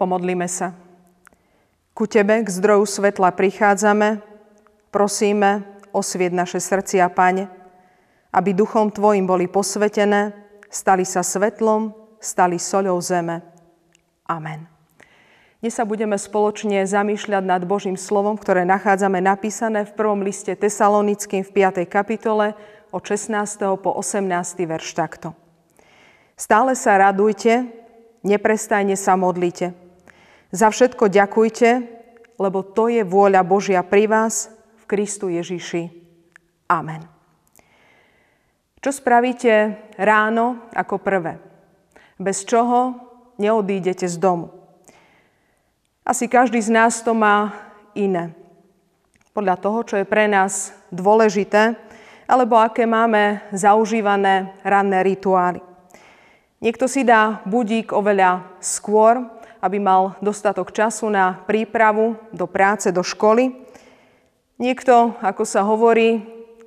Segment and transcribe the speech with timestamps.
[0.00, 0.72] Pomodlíme sa.
[1.92, 4.24] Ku Tebe, k zdroju svetla prichádzame,
[4.88, 7.52] prosíme, osviet naše srdcia, Pane,
[8.32, 10.32] aby duchom Tvojim boli posvetené,
[10.72, 13.44] stali sa svetlom, stali soľou zeme.
[14.24, 14.64] Amen.
[15.60, 21.44] Dnes sa budeme spoločne zamýšľať nad Božím slovom, ktoré nachádzame napísané v prvom liste Tesalonickým
[21.44, 21.84] v 5.
[21.84, 22.56] kapitole
[22.88, 23.36] od 16.
[23.76, 24.24] po 18.
[24.64, 25.36] verš takto.
[26.40, 27.68] Stále sa radujte,
[28.24, 29.89] neprestajne sa modlite.
[30.50, 31.70] Za všetko ďakujte,
[32.34, 34.50] lebo to je vôľa Božia pri vás
[34.82, 35.86] v Kristu Ježiši.
[36.66, 37.06] Amen.
[38.82, 41.38] Čo spravíte ráno ako prvé?
[42.18, 42.98] Bez čoho
[43.38, 44.50] neodídete z domu?
[46.02, 47.54] Asi každý z nás to má
[47.94, 48.34] iné.
[49.30, 51.78] Podľa toho, čo je pre nás dôležité,
[52.26, 55.62] alebo aké máme zaužívané ranné rituály.
[56.58, 63.04] Niekto si dá budík oveľa skôr, aby mal dostatok času na prípravu do práce, do
[63.04, 63.52] školy.
[64.60, 66.20] Niekto, ako sa hovorí,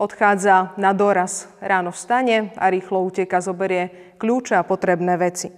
[0.00, 1.48] odchádza na doraz.
[1.60, 5.52] Ráno vstane a rýchlo uteka, zoberie kľúče a potrebné veci.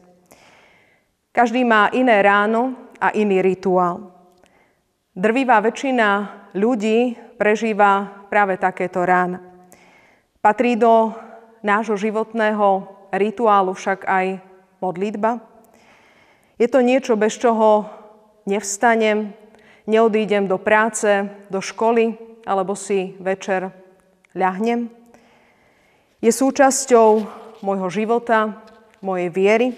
[1.30, 4.10] Každý má iné ráno a iný rituál.
[5.14, 6.08] Drvivá väčšina
[6.54, 9.42] ľudí prežíva práve takéto rána.
[10.40, 11.12] Patrí do
[11.60, 14.40] nášho životného rituálu však aj
[14.80, 15.49] modlitba.
[16.60, 17.88] Je to niečo, bez čoho
[18.44, 19.32] nevstanem,
[19.88, 21.08] neodídem do práce,
[21.48, 23.72] do školy alebo si večer
[24.36, 24.92] ľahnem.
[26.20, 27.08] Je súčasťou
[27.64, 28.60] môjho života,
[29.00, 29.68] mojej viery.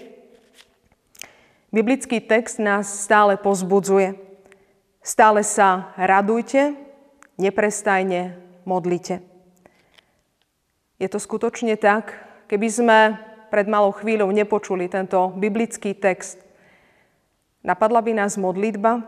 [1.71, 4.19] Biblický text nás stále pozbudzuje.
[4.99, 6.75] Stále sa radujte,
[7.39, 8.35] neprestajne
[8.67, 9.23] modlite.
[10.99, 12.99] Je to skutočne tak, Keby sme
[13.49, 16.37] pred malou chvíľou nepočuli tento biblický text,
[17.63, 19.01] napadla by nás modlitba?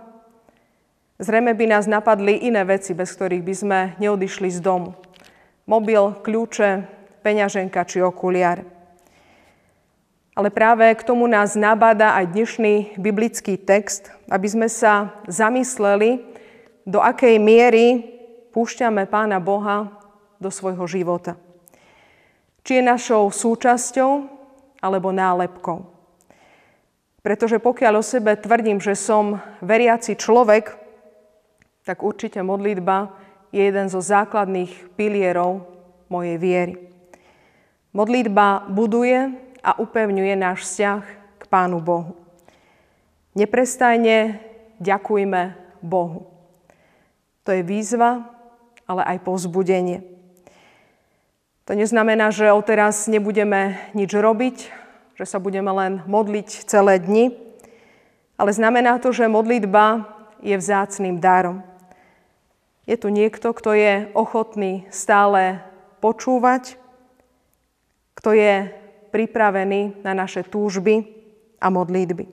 [1.22, 4.96] Zrejme by nás napadli iné veci, bez ktorých by sme neodišli z domu.
[5.70, 6.88] Mobil, kľúče,
[7.24, 8.66] peňaženka či okuliare.
[10.36, 16.20] Ale práve k tomu nás nabáda aj dnešný biblický text, aby sme sa zamysleli,
[16.84, 18.04] do akej miery
[18.52, 19.96] púšťame Pána Boha
[20.40, 21.40] do svojho života
[22.66, 24.26] či je našou súčasťou
[24.82, 25.86] alebo nálepkou.
[27.26, 30.78] Pretože pokiaľ o sebe tvrdím, že som veriaci človek,
[31.82, 33.18] tak určite modlitba
[33.50, 35.66] je jeden zo základných pilierov
[36.06, 36.76] mojej viery.
[37.98, 39.34] Modlitba buduje
[39.66, 41.02] a upevňuje náš vzťah
[41.42, 42.14] k Pánu Bohu.
[43.34, 44.38] Neprestajne
[44.78, 46.30] ďakujme Bohu.
[47.42, 48.22] To je výzva,
[48.86, 50.06] ale aj povzbudenie.
[51.66, 54.85] To neznamená, že odteraz nebudeme nič robiť,
[55.16, 57.32] že sa budeme len modliť celé dni,
[58.36, 60.12] ale znamená to, že modlitba
[60.44, 61.64] je vzácným darom.
[62.86, 65.64] Je tu niekto, kto je ochotný stále
[66.04, 66.78] počúvať,
[68.14, 68.70] kto je
[69.10, 71.08] pripravený na naše túžby
[71.58, 72.28] a modlitby.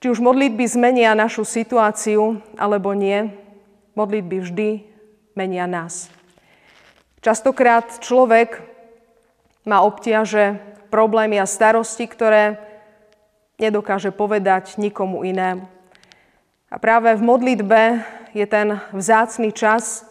[0.00, 3.28] Či už modlitby zmenia našu situáciu alebo nie,
[3.92, 4.68] modlitby vždy
[5.36, 6.08] menia nás.
[7.20, 8.64] Častokrát človek
[9.68, 10.56] má obťaže,
[10.90, 12.58] problémy a starosti, ktoré
[13.62, 15.64] nedokáže povedať nikomu inému.
[16.70, 17.82] A práve v modlitbe
[18.30, 20.06] je ten vzácný čas,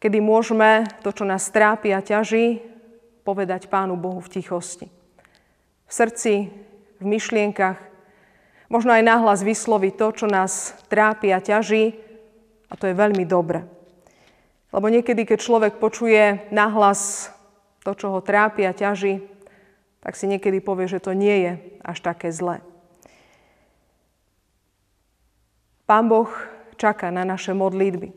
[0.00, 2.60] kedy môžeme to, čo nás trápi a ťaží,
[3.24, 4.86] povedať Pánu Bohu v tichosti.
[5.88, 6.50] V srdci,
[6.98, 7.78] v myšlienkach,
[8.68, 11.96] možno aj náhlas vysloviť to, čo nás trápi a ťaží,
[12.68, 13.64] a to je veľmi dobre.
[14.72, 17.28] Lebo niekedy, keď človek počuje nahlas
[17.84, 19.31] to, čo ho trápi a ťaží,
[20.02, 21.52] tak si niekedy povie, že to nie je
[21.86, 22.58] až také zlé.
[25.86, 26.30] Pán Boh
[26.74, 28.10] čaká na naše modlitby.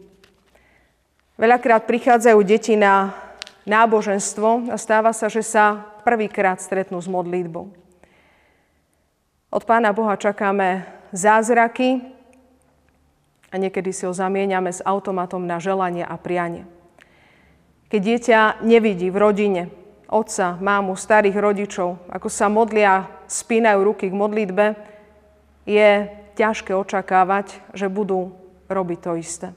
[1.37, 3.13] Veľakrát prichádzajú deti na
[3.69, 7.69] náboženstvo a stáva sa, že sa prvýkrát stretnú s modlitbou.
[9.51, 12.15] Od Pána Boha čakáme zázraky,
[13.53, 16.67] a niekedy si ho zamieňame s automatom na želanie a prianie.
[17.87, 19.61] Keď dieťa nevidí v rodine
[20.09, 24.65] otca, mámu, starých rodičov, ako sa modlia, spínajú ruky k modlitbe,
[25.65, 28.35] je ťažké očakávať, že budú
[28.69, 29.47] robiť to isté.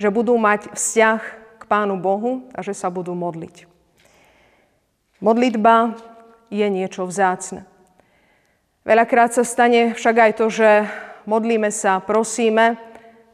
[0.00, 1.20] Že budú mať vzťah
[1.60, 3.68] k Pánu Bohu a že sa budú modliť.
[5.20, 5.96] Modlitba
[6.52, 7.64] je niečo vzácne.
[8.86, 10.70] Veľakrát sa stane však aj to, že
[11.26, 12.78] modlíme sa, prosíme,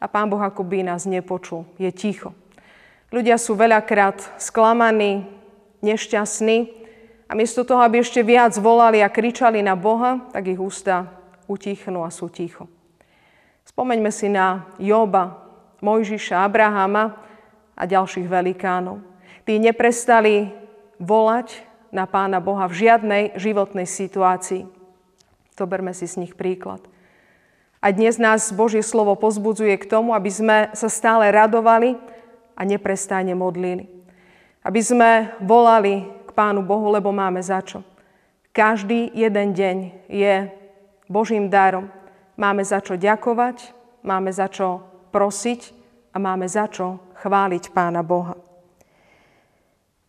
[0.03, 1.63] a Pán Boh akoby nás nepočul.
[1.79, 2.35] Je ticho.
[3.15, 5.31] Ľudia sú veľakrát sklamaní,
[5.83, 6.59] nešťastní
[7.29, 11.11] a miesto toho, aby ešte viac volali a kričali na Boha, tak ich ústa
[11.51, 12.71] utichnú a sú ticho.
[13.67, 15.39] Spomeňme si na Joba,
[15.83, 17.19] Mojžiša, Abrahama
[17.75, 19.03] a ďalších velikánov.
[19.43, 20.51] Tí neprestali
[21.03, 24.65] volať na Pána Boha v žiadnej životnej situácii.
[25.59, 26.81] Zoberme si z nich príklad.
[27.83, 31.99] A dnes nás Božie slovo pozbudzuje k tomu, aby sme sa stále radovali
[32.55, 34.02] a neprestajne modlili.
[34.63, 35.11] Aby sme
[35.43, 37.83] volali k Pánu Bohu, lebo máme za čo.
[38.55, 39.77] Každý jeden deň
[40.07, 40.35] je
[41.11, 41.91] Božím darom.
[42.39, 43.75] Máme za čo ďakovať,
[44.07, 45.75] máme za čo prosiť
[46.15, 48.39] a máme za čo chváliť Pána Boha.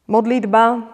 [0.05, 0.85] Modlitba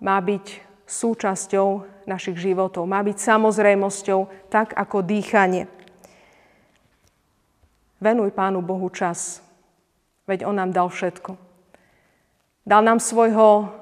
[0.00, 0.46] má byť
[0.88, 1.68] súčasťou
[2.08, 5.68] našich životov, má byť samozrejmosťou, tak ako dýchanie.
[8.02, 9.44] Venuj Pánu Bohu čas,
[10.26, 11.51] veď On nám dal všetko.
[12.62, 13.74] Dal nám svojho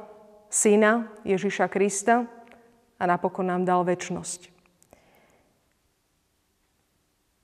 [0.49, 2.25] syna Ježiša Krista
[2.97, 4.49] a napokon nám dal väčnosť.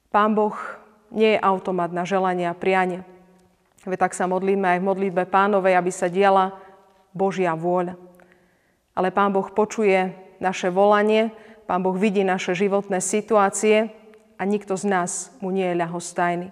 [0.08, 0.56] Pán Boh
[1.12, 3.04] nie je automat na želanie a prianie.
[3.84, 6.56] Veď tak sa modlíme aj v modlitbe pánovej, aby sa diala
[7.12, 8.00] Božia vôľa.
[8.96, 11.30] Ale Pán Boh počuje naše volanie,
[11.68, 13.92] Pán Boh vidí naše životné situácie
[14.40, 16.48] a nikto z nás mu nie je ľahostajný.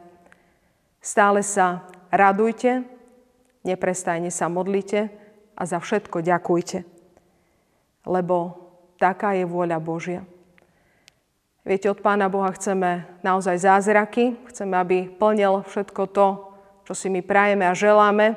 [1.01, 2.94] Stále sa radujte,
[3.65, 5.09] neprestajne sa modlite
[5.57, 6.85] a za všetko ďakujte,
[8.05, 8.37] lebo
[9.01, 10.23] taká je vôľa Božia.
[11.65, 16.27] Viete, od Pána Boha chceme naozaj zázraky, chceme, aby plnil všetko to,
[16.85, 18.37] čo si my prajeme a želáme,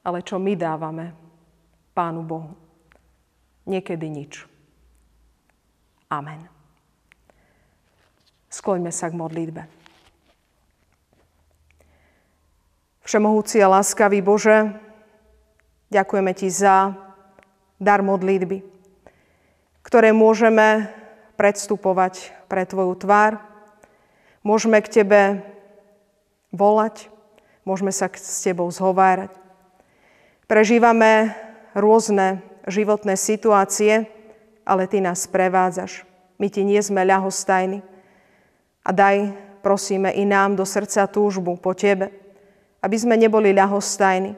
[0.00, 1.12] ale čo my dávame
[1.92, 2.56] Pánu Bohu.
[3.68, 4.48] Niekedy nič.
[6.08, 6.48] Amen.
[8.48, 9.81] Skloňme sa k modlitbe.
[13.02, 14.78] Všemohúci a láskavý Bože,
[15.90, 16.94] ďakujeme Ti za
[17.82, 18.62] dar modlitby,
[19.82, 20.86] ktoré môžeme
[21.34, 23.42] predstupovať pre Tvoju tvár.
[24.46, 25.42] Môžeme k Tebe
[26.54, 27.10] volať,
[27.66, 29.34] môžeme sa s Tebou zhovárať.
[30.46, 31.34] Prežívame
[31.74, 32.38] rôzne
[32.70, 34.06] životné situácie,
[34.62, 36.06] ale Ty nás prevádzaš.
[36.38, 37.82] My Ti nie sme ľahostajní.
[38.86, 42.21] A daj, prosíme, i nám do srdca túžbu po Tebe,
[42.82, 44.34] aby sme neboli ľahostajní,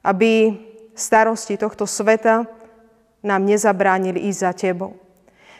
[0.00, 0.56] aby
[0.96, 2.48] starosti tohto sveta
[3.20, 4.96] nám nezabránili ísť za Tebou.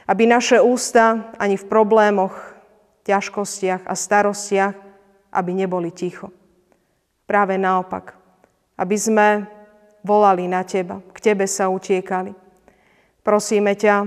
[0.04, 2.36] Aby naše ústa ani v problémoch,
[3.04, 4.76] ťažkostiach a starostiach,
[5.32, 6.32] aby neboli ticho.
[7.24, 8.16] Práve naopak,
[8.76, 9.28] aby sme
[10.04, 12.36] volali na Teba, k Tebe sa utiekali.
[13.24, 14.04] Prosíme ťa,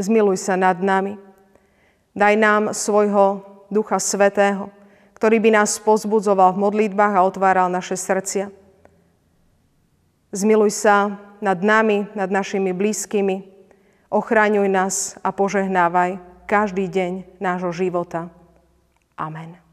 [0.00, 1.20] zmiluj sa nad nami.
[2.16, 4.72] Daj nám svojho Ducha Svetého,
[5.18, 8.54] ktorý by nás pozbudzoval v modlitbách a otváral naše srdcia.
[10.30, 13.42] Zmiluj sa nad nami, nad našimi blízkymi.
[14.08, 18.30] Ochraňuj nás a požehnávaj každý deň nášho života.
[19.18, 19.67] Amen.